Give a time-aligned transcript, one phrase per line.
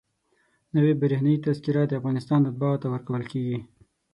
[0.75, 3.57] نوې برېښنایي تذکره د افغانستان اتباعو ته ورکول کېږي.